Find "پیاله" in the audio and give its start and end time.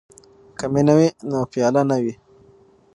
1.51-1.81